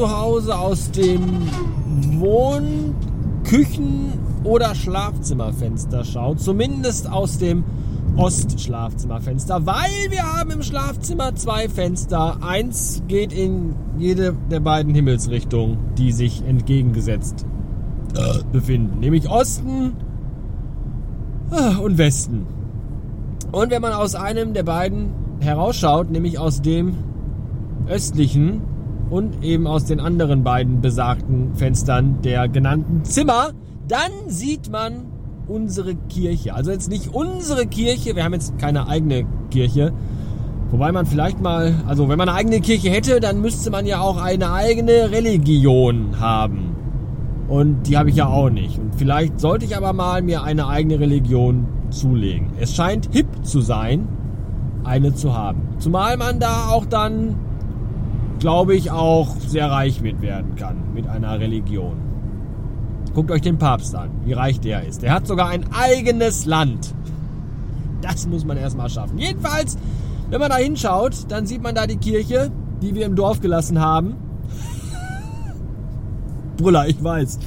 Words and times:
zu 0.00 0.10
Hause 0.10 0.58
aus 0.58 0.90
dem 0.92 1.20
Wohn-, 2.18 2.94
Küchen- 3.44 4.12
oder 4.44 4.74
Schlafzimmerfenster 4.74 6.04
schaut. 6.04 6.40
Zumindest 6.40 7.10
aus 7.10 7.36
dem 7.36 7.64
Ostschlafzimmerfenster, 8.16 9.66
weil 9.66 10.10
wir 10.10 10.22
haben 10.22 10.50
im 10.52 10.62
Schlafzimmer 10.62 11.34
zwei 11.34 11.68
Fenster. 11.68 12.38
Eins 12.42 13.02
geht 13.08 13.32
in 13.32 13.74
jede 13.98 14.34
der 14.50 14.60
beiden 14.60 14.94
Himmelsrichtungen, 14.94 15.76
die 15.98 16.12
sich 16.12 16.42
entgegengesetzt 16.46 17.44
äh, 18.14 18.42
befinden, 18.52 19.00
nämlich 19.00 19.28
Osten 19.28 19.92
äh, 21.50 21.76
und 21.78 21.98
Westen. 21.98 22.46
Und 23.52 23.70
wenn 23.70 23.82
man 23.82 23.92
aus 23.92 24.14
einem 24.14 24.54
der 24.54 24.62
beiden 24.62 25.10
herausschaut, 25.40 26.10
nämlich 26.10 26.38
aus 26.38 26.62
dem 26.62 26.96
östlichen 27.86 28.62
und 29.10 29.42
eben 29.44 29.66
aus 29.66 29.84
den 29.84 30.00
anderen 30.00 30.44
beiden 30.44 30.80
besagten 30.80 31.54
Fenstern 31.54 32.22
der 32.22 32.48
genannten 32.48 33.04
Zimmer, 33.04 33.50
dann 33.88 34.12
sieht 34.28 34.70
man 34.70 35.06
unsere 35.48 35.96
Kirche. 35.96 36.54
Also 36.54 36.70
jetzt 36.70 36.88
nicht 36.88 37.12
unsere 37.12 37.66
Kirche, 37.66 38.14
wir 38.14 38.24
haben 38.24 38.34
jetzt 38.34 38.58
keine 38.58 38.88
eigene 38.88 39.26
Kirche. 39.50 39.92
Wobei 40.70 40.92
man 40.92 41.04
vielleicht 41.06 41.40
mal, 41.40 41.74
also 41.88 42.08
wenn 42.08 42.16
man 42.16 42.28
eine 42.28 42.38
eigene 42.38 42.60
Kirche 42.60 42.90
hätte, 42.90 43.18
dann 43.18 43.40
müsste 43.40 43.70
man 43.70 43.86
ja 43.86 44.00
auch 44.00 44.22
eine 44.22 44.52
eigene 44.52 45.10
Religion 45.10 46.20
haben. 46.20 46.76
Und 47.48 47.88
die 47.88 47.98
habe 47.98 48.10
ich 48.10 48.16
ja 48.16 48.28
auch 48.28 48.48
nicht. 48.48 48.78
Und 48.78 48.94
vielleicht 48.94 49.40
sollte 49.40 49.64
ich 49.64 49.76
aber 49.76 49.92
mal 49.92 50.22
mir 50.22 50.44
eine 50.44 50.68
eigene 50.68 51.00
Religion 51.00 51.66
zulegen. 51.90 52.52
Es 52.60 52.76
scheint 52.76 53.08
hip 53.12 53.26
zu 53.42 53.60
sein, 53.60 54.06
eine 54.84 55.12
zu 55.14 55.36
haben. 55.36 55.62
Zumal 55.78 56.16
man 56.16 56.38
da 56.38 56.68
auch 56.68 56.86
dann, 56.86 57.34
glaube 58.40 58.74
ich, 58.74 58.90
auch 58.90 59.36
sehr 59.46 59.70
reich 59.70 60.00
mit 60.00 60.20
werden 60.20 60.56
kann 60.56 60.92
mit 60.94 61.06
einer 61.06 61.38
Religion. 61.38 61.96
Guckt 63.14 63.30
euch 63.30 63.42
den 63.42 63.58
Papst 63.58 63.94
an, 63.94 64.10
wie 64.24 64.32
reich 64.32 64.60
der 64.60 64.86
ist. 64.86 65.02
Der 65.02 65.12
hat 65.12 65.26
sogar 65.26 65.48
ein 65.48 65.66
eigenes 65.72 66.46
Land. 66.46 66.94
Das 68.00 68.26
muss 68.26 68.44
man 68.44 68.56
erstmal 68.56 68.88
schaffen. 68.88 69.18
Jedenfalls, 69.18 69.76
wenn 70.30 70.40
man 70.40 70.50
da 70.50 70.56
hinschaut, 70.56 71.26
dann 71.28 71.46
sieht 71.46 71.62
man 71.62 71.74
da 71.74 71.86
die 71.86 71.98
Kirche, 71.98 72.50
die 72.80 72.94
wir 72.94 73.04
im 73.04 73.14
Dorf 73.14 73.40
gelassen 73.40 73.78
haben. 73.78 74.14
Brüller, 76.56 76.88
ich 76.88 77.02
weiß. 77.02 77.38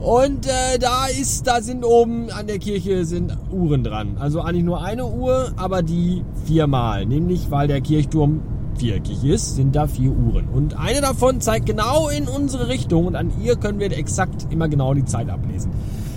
Und 0.00 0.46
äh, 0.46 0.78
da 0.78 1.06
ist, 1.06 1.46
da 1.46 1.62
sind 1.62 1.84
oben 1.84 2.30
an 2.30 2.46
der 2.46 2.58
Kirche 2.58 3.06
sind 3.06 3.36
Uhren 3.50 3.82
dran. 3.82 4.18
Also 4.18 4.42
eigentlich 4.42 4.64
nur 4.64 4.82
eine 4.82 5.06
Uhr, 5.06 5.52
aber 5.56 5.82
die 5.82 6.22
viermal. 6.44 7.06
Nämlich, 7.06 7.50
weil 7.50 7.68
der 7.68 7.80
Kirchturm 7.80 8.42
viereckig 8.78 9.24
ist, 9.24 9.56
sind 9.56 9.74
da 9.74 9.86
vier 9.86 10.10
Uhren. 10.10 10.48
Und 10.48 10.78
eine 10.78 11.00
davon 11.00 11.40
zeigt 11.40 11.66
genau 11.66 12.08
in 12.08 12.28
unsere 12.28 12.68
Richtung 12.68 13.06
und 13.06 13.16
an 13.16 13.32
ihr 13.42 13.56
können 13.56 13.78
wir 13.78 13.90
exakt 13.92 14.46
immer 14.50 14.68
genau 14.68 14.94
die 14.94 15.04
Zeit 15.04 15.28
ablesen. 15.28 15.70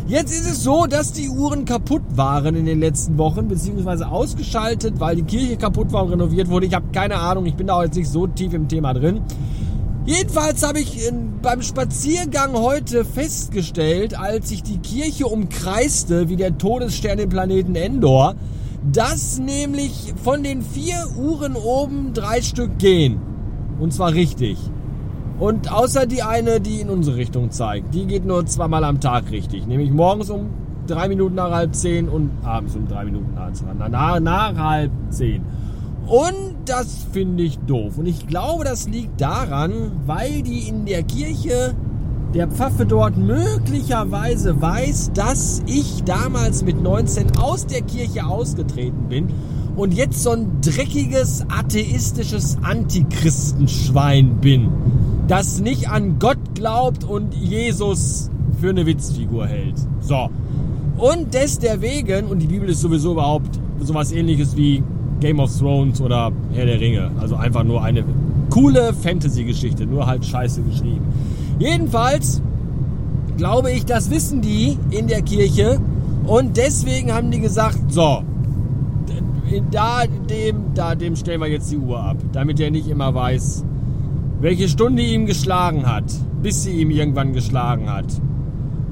Jetzt 0.08 0.32
ist 0.32 0.50
es 0.50 0.64
so, 0.64 0.88
dass 0.88 1.14
die 1.14 1.30
Uhren 1.30 1.66
kaputt 1.66 2.02
waren 2.16 2.56
in 2.56 2.66
den 2.66 2.80
letzten 2.80 3.20
Wochen, 3.20 3.48
beziehungsweise 3.48 4.08
ausgeschaltet, 4.08 5.00
weil 5.00 5.18
die 5.18 5.24
Kirche 5.24 5.56
kaputt 5.56 5.92
war 5.92 6.04
und 6.04 6.10
renoviert 6.10 6.50
wurde. 6.50 6.66
Ich 6.66 6.74
habe 6.74 6.88
keine 6.92 7.18
Ahnung, 7.18 7.46
ich 7.46 7.56
bin 7.56 7.68
da 7.68 7.84
jetzt 7.84 7.96
nicht 7.96 8.10
so 8.10 8.26
tief 8.26 8.54
im 8.54 8.68
Thema 8.68 8.94
drin. 8.94 9.22
Jedenfalls 10.06 10.68
habe 10.68 10.80
ich 10.80 11.12
beim 11.44 11.62
Spaziergang 11.62 12.54
heute 12.54 13.06
festgestellt, 13.06 14.18
als 14.18 14.50
ich 14.50 14.64
die 14.64 14.80
Kirche 14.80 15.28
umkreiste, 15.28 16.28
wie 16.30 16.36
der 16.36 16.58
Todesstern 16.58 17.20
den 17.20 17.30
Planeten 17.30 17.76
Endor, 17.76 18.34
dass 18.92 19.40
nämlich 19.40 20.14
von 20.24 20.44
den 20.44 20.62
vier 20.62 21.06
Uhren 21.18 21.56
oben 21.56 22.14
drei 22.14 22.42
Stück 22.42 22.80
gehen. 22.80 23.20
Und 23.80 23.94
zwar 23.94 24.14
richtig. 24.14 24.58
Und 25.40 25.72
außer 25.72 26.06
die 26.06 26.22
eine, 26.22 26.60
die 26.60 26.82
in 26.82 26.90
unsere 26.90 27.16
Richtung 27.18 27.52
zeigt, 27.52 27.94
die 27.94 28.06
geht 28.06 28.26
nur 28.26 28.46
zweimal 28.46 28.84
am 28.84 29.00
Tag 29.00 29.32
richtig. 29.32 29.68
Nämlich 29.68 29.92
morgens 29.92 30.30
um 30.30 30.50
drei 30.86 31.08
Minuten 31.08 31.36
nach 31.36 31.52
halb 31.52 31.76
zehn 31.76 32.10
und 32.10 32.32
abends 32.44 32.76
um 32.76 32.88
drei 32.88 33.06
Minuten 33.06 33.36
nach, 33.36 33.90
nach, 33.90 34.20
nach 34.20 34.58
halb 34.58 34.92
zehn. 35.10 35.44
Und 36.08 36.56
das 36.66 37.06
finde 37.14 37.44
ich 37.44 37.60
doof. 37.60 37.98
Und 37.98 38.08
ich 38.08 38.28
glaube, 38.28 38.64
das 38.64 38.90
liegt 38.90 39.22
daran, 39.22 39.92
weil 40.06 40.42
die 40.42 40.68
in 40.68 40.86
der 40.86 41.04
Kirche 41.04 41.76
der 42.34 42.48
Pfaffe 42.48 42.86
dort 42.86 43.18
möglicherweise 43.18 44.62
weiß, 44.62 45.12
dass 45.14 45.64
ich 45.66 46.04
damals 46.04 46.64
mit 46.64 46.82
19 46.82 47.38
aus 47.38 47.66
der 47.66 47.82
Kirche 47.82 48.26
ausgetreten 48.26 49.10
bin 49.10 49.30
und 49.76 49.94
jetzt 49.94 50.22
so 50.22 50.32
ein 50.32 50.62
dreckiges, 50.62 51.46
atheistisches 51.50 52.58
Antichristenschwein 52.62 54.38
bin, 54.42 54.70
das 55.28 55.60
nicht 55.60 55.90
an 55.90 56.20
Gott 56.20 56.38
glaubt 56.54 57.04
und 57.04 57.34
Jesus 57.34 58.30
für 58.60 58.70
eine 58.70 58.86
Witzfigur 58.86 59.48
hält. 59.48 59.76
So. 60.02 60.30
Und 60.98 61.34
deswegen, 61.34 62.28
und 62.28 62.40
die 62.40 62.48
Bibel 62.48 62.70
ist 62.70 62.82
sowieso 62.82 63.14
überhaupt 63.14 63.60
sowas 63.80 64.12
ähnliches 64.12 64.56
wie 64.58 64.84
Game 65.20 65.40
of 65.40 65.58
Thrones 65.58 66.02
oder 66.02 66.32
Herr 66.54 66.66
der 66.66 66.80
Ringe. 66.80 67.12
Also 67.20 67.36
einfach 67.36 67.64
nur 67.64 67.82
eine 67.82 68.04
coole 68.50 68.94
Fantasy-Geschichte, 68.94 69.86
nur 69.86 70.06
halt 70.08 70.26
scheiße 70.26 70.62
geschrieben. 70.62 71.06
Jedenfalls 71.60 72.42
glaube 73.38 73.72
ich, 73.72 73.86
das 73.86 74.10
wissen 74.10 74.42
die 74.42 74.78
in 74.90 75.08
der 75.08 75.22
Kirche 75.22 75.80
und 76.26 76.58
deswegen 76.58 77.14
haben 77.14 77.32
die 77.32 77.40
gesagt, 77.40 77.80
so, 77.92 78.24
da 79.72 80.04
dem, 80.30 80.74
da 80.74 80.96
dem 80.96 81.16
stellen 81.16 81.42
wir 81.42 81.48
jetzt 81.48 81.72
die 81.72 81.78
Uhr 81.78 82.02
ab, 82.02 82.18
damit 82.32 82.60
er 82.60 82.72
nicht 82.72 82.88
immer 82.88 83.14
weiß, 83.14 83.66
welche 84.40 84.70
Stunde 84.70 85.02
ihm 85.02 85.26
geschlagen 85.26 85.86
hat, 85.86 86.06
bis 86.42 86.64
sie 86.64 86.82
ihm 86.82 86.92
irgendwann 86.92 87.34
geschlagen 87.34 87.92
hat. 87.92 88.06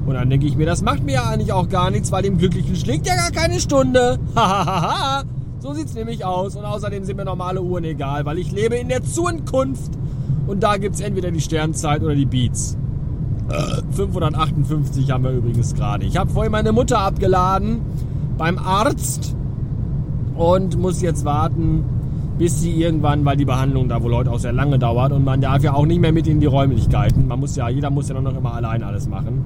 Und 0.06 0.14
dann 0.14 0.30
denke 0.30 0.46
ich 0.46 0.56
mir, 0.56 0.66
das 0.66 0.82
macht 0.82 1.04
mir 1.04 1.16
ja 1.16 1.24
eigentlich 1.24 1.52
auch 1.52 1.68
gar 1.68 1.90
nichts, 1.90 2.10
weil 2.12 2.22
dem 2.22 2.38
Glücklichen 2.38 2.76
schlägt 2.76 3.06
ja 3.06 3.14
gar 3.14 3.30
keine 3.30 3.60
Stunde. 3.60 4.18
Hahaha. 4.34 5.24
so 5.58 5.74
sieht's 5.74 5.94
nämlich 5.94 6.24
aus. 6.24 6.56
Und 6.56 6.64
außerdem 6.64 7.04
sind 7.04 7.16
mir 7.18 7.26
normale 7.26 7.60
Uhren 7.60 7.84
egal, 7.84 8.24
weil 8.24 8.38
ich 8.38 8.50
lebe 8.50 8.76
in 8.76 8.88
der 8.88 9.02
Zukunft 9.02 9.92
und 10.48 10.62
da 10.62 10.76
gibt 10.78 10.96
es 10.96 11.00
entweder 11.00 11.30
die 11.30 11.40
Sternzeit 11.40 12.02
oder 12.02 12.14
die 12.14 12.26
Beats. 12.26 12.76
558 13.92 15.10
haben 15.10 15.24
wir 15.24 15.30
übrigens 15.30 15.74
gerade. 15.74 16.04
Ich 16.04 16.16
habe 16.16 16.30
vorhin 16.30 16.52
meine 16.52 16.72
Mutter 16.72 16.98
abgeladen 16.98 17.80
beim 18.36 18.58
Arzt 18.58 19.34
und 20.36 20.78
muss 20.78 21.00
jetzt 21.00 21.24
warten, 21.24 21.84
bis 22.38 22.60
sie 22.60 22.72
irgendwann, 22.72 23.24
weil 23.24 23.36
die 23.36 23.44
Behandlung 23.44 23.88
da 23.88 24.02
wohl 24.02 24.14
heute 24.14 24.30
auch 24.30 24.38
sehr 24.38 24.52
lange 24.52 24.78
dauert 24.78 25.12
und 25.12 25.24
man 25.24 25.40
darf 25.40 25.62
ja 25.62 25.74
auch 25.74 25.86
nicht 25.86 26.00
mehr 26.00 26.12
mit 26.12 26.26
in 26.26 26.40
die 26.40 26.46
Räumlichkeiten. 26.46 27.26
Man 27.26 27.40
muss 27.40 27.56
ja, 27.56 27.68
jeder 27.68 27.90
muss 27.90 28.08
ja 28.08 28.20
noch 28.20 28.36
immer 28.36 28.54
allein 28.54 28.82
alles 28.82 29.08
machen. 29.08 29.44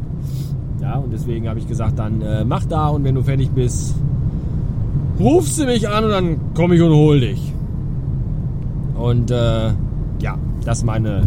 Ja, 0.80 0.96
und 0.96 1.12
deswegen 1.12 1.48
habe 1.48 1.60
ich 1.60 1.68
gesagt, 1.68 1.98
dann 1.98 2.20
äh, 2.22 2.44
mach 2.44 2.64
da 2.64 2.88
und 2.88 3.04
wenn 3.04 3.14
du 3.14 3.22
fertig 3.22 3.50
bist, 3.50 3.94
rufst 5.18 5.60
du 5.60 5.64
mich 5.64 5.88
an 5.88 6.04
und 6.04 6.10
dann 6.10 6.54
komme 6.54 6.74
ich 6.74 6.82
und 6.82 6.92
hol 6.92 7.20
dich. 7.20 7.52
Und 8.96 9.30
äh, 9.30 9.70
ja, 10.22 10.38
das 10.64 10.78
ist 10.78 10.84
meine, 10.84 11.24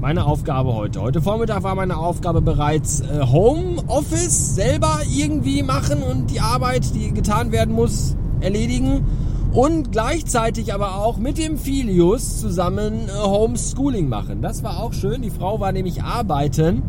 meine 0.00 0.26
Aufgabe 0.26 0.74
heute. 0.74 1.00
Heute 1.00 1.22
Vormittag 1.22 1.62
war 1.62 1.76
meine 1.76 1.96
Aufgabe 1.96 2.42
bereits 2.42 3.00
äh, 3.00 3.24
Homeoffice 3.24 4.56
selber 4.56 4.98
irgendwie 5.08 5.62
machen 5.62 6.02
und 6.02 6.30
die 6.32 6.40
Arbeit, 6.40 6.94
die 6.96 7.12
getan 7.12 7.52
werden 7.52 7.74
muss, 7.74 8.16
erledigen. 8.40 9.06
Und 9.52 9.92
gleichzeitig 9.92 10.74
aber 10.74 10.96
auch 10.96 11.16
mit 11.16 11.38
dem 11.38 11.56
Filius 11.56 12.40
zusammen 12.40 13.08
äh, 13.08 13.12
Homeschooling 13.24 14.08
machen. 14.08 14.42
Das 14.42 14.64
war 14.64 14.82
auch 14.82 14.92
schön. 14.92 15.22
Die 15.22 15.30
Frau 15.30 15.60
war 15.60 15.70
nämlich 15.70 16.02
arbeiten. 16.02 16.82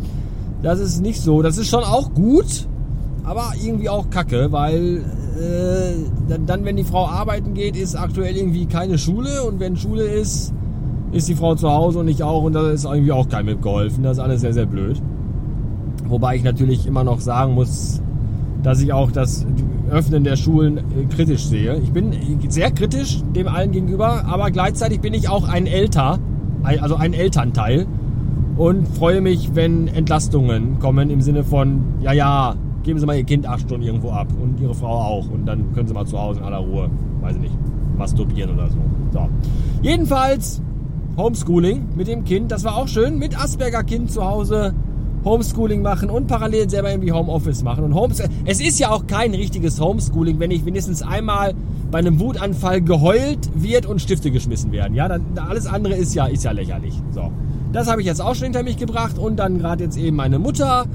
Das 0.64 0.80
ist 0.80 1.00
nicht 1.00 1.22
so. 1.22 1.44
Das 1.44 1.58
ist 1.58 1.70
schon 1.70 1.84
auch 1.84 2.14
gut, 2.14 2.68
aber 3.24 3.54
irgendwie 3.64 3.88
auch 3.88 4.10
kacke, 4.10 4.52
weil 4.52 5.06
äh, 5.40 6.38
dann, 6.46 6.66
wenn 6.66 6.76
die 6.76 6.84
Frau 6.84 7.08
arbeiten 7.08 7.54
geht, 7.54 7.78
ist 7.78 7.96
aktuell 7.96 8.36
irgendwie 8.36 8.66
keine 8.66 8.98
Schule. 8.98 9.44
Und 9.44 9.60
wenn 9.60 9.78
Schule 9.78 10.04
ist, 10.04 10.54
ist 11.12 11.28
die 11.28 11.36
Frau 11.36 11.56
zu 11.56 11.70
Hause 11.70 12.00
und 12.00 12.08
ich 12.08 12.24
auch 12.24 12.44
und 12.44 12.54
da 12.54 12.70
ist 12.70 12.86
irgendwie 12.86 13.12
auch 13.12 13.28
keinem 13.28 13.62
geholfen. 13.62 14.04
Das 14.04 14.18
ist 14.18 14.24
alles 14.24 14.42
sehr, 14.42 14.54
sehr 14.54 14.66
blöd. 14.66 15.02
Wobei 16.08 16.36
ich 16.36 16.44
natürlich 16.44 16.88
immer 16.88 17.04
noch 17.04 17.20
sagen 17.20 17.54
muss, 17.54 18.02
dass 18.64 18.82
ich 18.82 18.94
auch 18.94 19.12
das 19.12 19.46
Öffnen 19.90 20.24
der 20.24 20.36
Schulen 20.36 20.78
äh, 20.78 20.82
kritisch 21.10 21.46
sehe. 21.46 21.78
Ich 21.78 21.92
bin 21.92 22.14
sehr 22.50 22.72
kritisch 22.72 23.22
dem 23.36 23.48
allen 23.48 23.72
gegenüber, 23.72 24.26
aber 24.26 24.52
gleichzeitig 24.52 25.02
bin 25.02 25.14
ich 25.14 25.30
auch 25.30 25.48
ein 25.48 25.66
Älter, 25.66 26.20
also 26.64 26.96
ein 26.96 27.14
Elternteil 27.14 27.88
und 28.58 28.88
freue 28.88 29.22
mich, 29.22 29.56
wenn 29.56 29.88
Entlastungen 29.88 30.80
kommen 30.80 31.10
im 31.10 31.22
Sinne 31.22 31.44
von, 31.44 31.82
ja, 32.02 32.12
ja, 32.12 32.56
geben 32.84 33.00
Sie 33.00 33.06
mal 33.06 33.16
Ihr 33.16 33.24
Kind 33.24 33.48
acht 33.48 33.62
Stunden 33.62 33.86
irgendwo 33.86 34.12
ab 34.12 34.28
und 34.42 34.60
Ihre 34.60 34.74
Frau 34.74 34.92
auch 34.92 35.30
und 35.30 35.46
dann 35.46 35.74
können 35.74 35.88
Sie 35.88 35.94
mal 35.94 36.06
zu 36.06 36.20
Hause 36.20 36.40
in 36.40 36.46
aller 36.46 36.58
Ruhe, 36.58 36.90
weiß 37.22 37.36
ich 37.36 37.42
nicht, 37.42 37.56
masturbieren 37.98 38.54
oder 38.54 38.68
so. 38.70 38.78
So. 39.12 39.30
Jedenfalls 39.82 40.62
Homeschooling 41.18 41.90
mit 41.96 42.08
dem 42.08 42.24
Kind. 42.24 42.52
Das 42.52 42.64
war 42.64 42.78
auch 42.78 42.88
schön. 42.88 43.18
Mit 43.18 43.40
Asperger-Kind 43.40 44.12
zu 44.12 44.24
Hause 44.24 44.74
Homeschooling 45.26 45.82
machen 45.82 46.10
und 46.10 46.28
parallel 46.28 46.70
selber 46.70 46.92
irgendwie 46.92 47.12
Homeoffice 47.12 47.64
machen. 47.64 47.84
Und 47.84 47.94
Homes 47.94 48.22
es 48.46 48.62
ist 48.62 48.80
ja 48.80 48.90
auch 48.90 49.06
kein 49.08 49.34
richtiges 49.34 49.80
Homeschooling, 49.80 50.40
wenn 50.40 50.50
nicht 50.50 50.64
mindestens 50.64 51.02
einmal 51.02 51.54
bei 51.92 52.00
einem 52.00 52.20
Wutanfall 52.20 52.82
geheult 52.82 53.50
wird 53.56 53.86
und 53.86 54.02
Stifte 54.02 54.32
geschmissen 54.32 54.72
werden. 54.72 54.94
Ja, 54.94 55.08
dann 55.08 55.24
alles 55.38 55.68
andere 55.68 55.96
ist 55.96 56.14
ja, 56.16 56.28
ist 56.28 56.44
ja 56.44 56.52
lächerlich. 56.52 56.94
So. 57.12 57.32
Das 57.74 57.88
habe 57.88 58.02
ich 58.02 58.08
jetzt 58.08 58.22
auch 58.22 58.34
schon 58.36 58.46
hinter 58.46 58.64
mich 58.64 58.78
gebracht 58.78 59.18
und 59.18 59.38
dann 59.38 59.60
gerade 59.60 59.84
jetzt 59.84 59.98
eben 59.98 60.16
meine 60.16 60.40
Mutter 60.40 60.86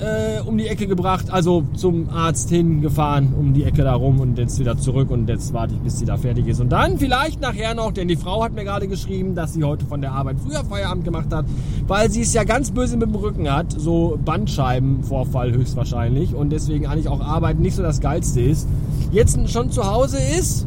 äh, 0.00 0.40
um 0.40 0.58
die 0.58 0.66
Ecke 0.66 0.86
gebracht, 0.86 1.26
also 1.30 1.64
zum 1.74 2.08
Arzt 2.10 2.50
hingefahren, 2.50 3.32
um 3.34 3.54
die 3.54 3.64
Ecke 3.64 3.82
da 3.82 3.94
rum 3.94 4.20
und 4.20 4.38
jetzt 4.38 4.58
wieder 4.58 4.78
zurück 4.78 5.10
und 5.10 5.28
jetzt 5.28 5.52
warte 5.52 5.74
ich, 5.74 5.80
bis 5.80 5.98
sie 5.98 6.04
da 6.04 6.16
fertig 6.16 6.46
ist. 6.46 6.60
Und 6.60 6.70
dann 6.70 6.98
vielleicht 6.98 7.40
nachher 7.40 7.74
noch, 7.74 7.92
denn 7.92 8.08
die 8.08 8.16
Frau 8.16 8.42
hat 8.42 8.52
mir 8.52 8.64
gerade 8.64 8.88
geschrieben, 8.88 9.34
dass 9.34 9.54
sie 9.54 9.64
heute 9.64 9.86
von 9.86 10.00
der 10.00 10.12
Arbeit 10.12 10.36
früher 10.40 10.64
Feierabend 10.64 11.04
gemacht 11.04 11.32
hat, 11.32 11.46
weil 11.86 12.10
sie 12.10 12.22
es 12.22 12.32
ja 12.34 12.44
ganz 12.44 12.70
böse 12.70 12.96
mit 12.96 13.08
dem 13.08 13.14
Rücken 13.14 13.50
hat, 13.50 13.72
so 13.72 14.18
Bandscheibenvorfall 14.24 15.52
höchstwahrscheinlich 15.52 16.34
und 16.34 16.50
deswegen 16.50 16.86
eigentlich 16.86 17.08
auch 17.08 17.20
Arbeit 17.20 17.58
nicht 17.58 17.76
so 17.76 17.82
das 17.82 18.00
Geilste 18.00 18.40
ist. 18.40 18.68
Jetzt 19.12 19.38
schon 19.50 19.70
zu 19.70 19.90
Hause 19.90 20.18
ist, 20.38 20.66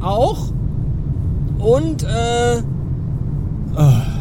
auch 0.00 0.52
und 1.58 2.02
äh, 2.02 2.62
oh, 3.76 4.15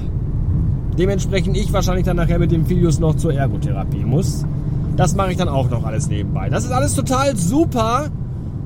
dementsprechend 0.98 1.58
ich 1.58 1.72
wahrscheinlich 1.74 2.06
dann 2.06 2.18
nachher 2.18 2.40
mit 2.40 2.52
dem 2.52 2.66
Filius 2.66 3.00
noch 3.00 3.16
zur 3.16 3.34
Ergotherapie 3.34 4.06
muss. 4.06 4.46
Das 4.96 5.16
mache 5.16 5.32
ich 5.32 5.38
dann 5.38 5.50
auch 5.50 5.70
noch 5.70 5.84
alles 5.84 6.08
nebenbei. 6.08 6.50
Das 6.50 6.64
ist 6.64 6.72
alles 6.72 6.96
total 6.96 7.36
super 7.36 8.10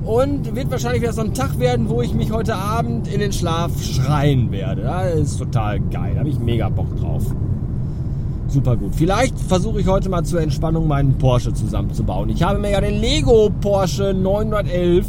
und 0.04 0.54
wird 0.54 0.70
wahrscheinlich 0.70 1.02
wieder 1.02 1.12
so 1.12 1.22
ein 1.22 1.34
Tag 1.34 1.58
werden, 1.58 1.88
wo 1.88 2.02
ich 2.02 2.14
mich 2.14 2.32
heute 2.32 2.54
Abend 2.54 3.12
in 3.12 3.20
den 3.20 3.32
Schlaf 3.32 3.82
schreien 3.82 4.50
werde. 4.50 4.82
Das 4.82 5.14
ist 5.14 5.38
total 5.38 5.80
geil. 5.80 6.12
Da 6.14 6.20
habe 6.20 6.28
ich 6.28 6.38
mega 6.38 6.68
Bock 6.68 6.96
drauf. 6.98 7.24
Super 8.48 8.76
gut. 8.76 8.94
Vielleicht 8.94 9.38
versuche 9.38 9.80
ich 9.80 9.86
heute 9.86 10.08
mal 10.08 10.24
zur 10.24 10.40
Entspannung 10.40 10.88
meinen 10.88 11.18
Porsche 11.18 11.52
zusammenzubauen. 11.52 12.30
Ich 12.30 12.42
habe 12.42 12.58
mir 12.58 12.70
ja 12.70 12.80
den 12.80 13.00
Lego 13.00 13.50
Porsche 13.60 14.14
911 14.14 15.06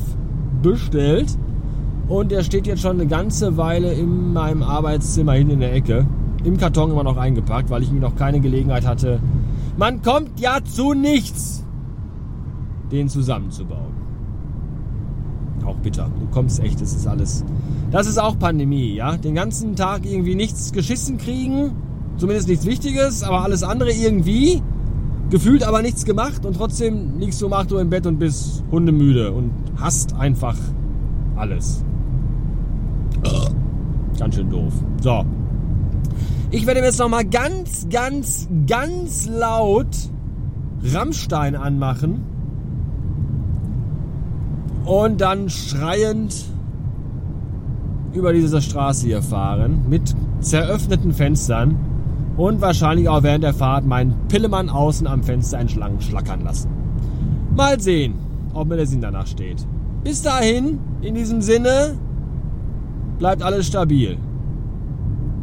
bestellt 0.62 1.38
und 2.08 2.32
der 2.32 2.44
steht 2.44 2.68
jetzt 2.68 2.82
schon 2.82 3.00
eine 3.00 3.08
ganze 3.08 3.58
Weile 3.58 3.94
in 3.94 4.34
meinem 4.34 4.62
Arbeitszimmer 4.62 5.34
hin 5.34 5.50
in 5.50 5.60
der 5.60 5.74
Ecke 5.74 6.06
im 6.44 6.58
Karton 6.58 6.92
immer 6.92 7.04
noch 7.04 7.18
eingepackt, 7.18 7.70
weil 7.70 7.84
ich 7.84 7.92
mir 7.92 8.00
noch 8.00 8.16
keine 8.16 8.40
Gelegenheit 8.40 8.86
hatte. 8.86 9.20
Man 9.78 10.02
kommt 10.02 10.40
ja 10.40 10.60
zu 10.64 10.94
nichts, 10.94 11.66
den 12.92 13.10
zusammenzubauen. 13.10 13.92
Auch 15.66 15.76
bitter. 15.78 16.10
Du 16.20 16.26
kommst 16.28 16.60
echt, 16.60 16.82
das 16.82 16.94
ist 16.94 17.08
alles. 17.08 17.46
Das 17.92 18.08
ist 18.08 18.18
auch 18.18 18.38
Pandemie, 18.40 18.96
ja? 18.96 19.18
Den 19.18 19.36
ganzen 19.36 19.76
Tag 19.76 20.06
irgendwie 20.06 20.36
nichts 20.36 20.72
geschissen 20.72 21.18
kriegen, 21.18 21.72
zumindest 22.18 22.48
nichts 22.48 22.66
Wichtiges, 22.66 23.24
aber 23.24 23.44
alles 23.44 23.64
andere 23.64 23.92
irgendwie. 23.92 24.62
Gefühlt 25.30 25.64
aber 25.64 25.82
nichts 25.82 26.04
gemacht 26.04 26.46
und 26.46 26.58
trotzdem 26.58 27.20
liegst 27.20 27.42
du 27.42 27.46
um 27.46 27.54
8 27.54 27.72
Uhr 27.72 27.82
im 27.82 27.90
Bett 27.90 28.06
und 28.06 28.20
bist 28.20 28.64
hundemüde 28.72 29.32
und 29.32 29.52
hast 29.78 30.14
einfach 30.16 30.58
alles. 31.38 31.86
Ganz 34.20 34.36
schön 34.36 34.50
doof. 34.50 34.74
So, 35.02 35.24
ich 36.52 36.66
werde 36.68 36.82
mir 36.82 36.88
jetzt 36.88 37.00
nochmal 37.00 37.26
ganz, 37.26 37.88
ganz, 37.90 38.48
ganz 38.68 39.28
laut 39.28 39.88
Rammstein 40.84 41.56
anmachen 41.56 42.24
und 44.86 45.22
dann 45.22 45.50
schreiend 45.50 46.46
über 48.14 48.34
diese 48.34 48.62
Straße 48.62 49.08
hier 49.08 49.22
fahren 49.22 49.86
mit 49.88 50.14
zeröffneten 50.42 51.14
Fenstern 51.14 51.78
und 52.36 52.60
wahrscheinlich 52.60 53.08
auch 53.08 53.24
während 53.24 53.46
der 53.46 53.54
Fahrt 53.54 53.86
meinen 53.86 54.28
Pillemann 54.28 54.70
außen 54.70 55.08
am 55.08 55.24
Fenster 55.24 55.60
entschlang 55.60 56.02
schlackern 56.02 56.42
lassen. 56.42 56.70
Mal 57.56 57.80
sehen, 57.80 58.16
ob 58.54 58.68
mir 58.68 58.76
der 58.76 58.88
Sinn 58.88 59.02
danach 59.02 59.28
steht. 59.28 59.66
Bis 60.04 60.22
dahin, 60.22 60.80
in 61.02 61.16
diesem 61.16 61.42
Sinne, 61.42 61.98
bleibt 63.20 63.42
alles 63.42 63.68
stabil. 63.68 64.18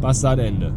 Bastard 0.00 0.40
Ende. 0.40 0.72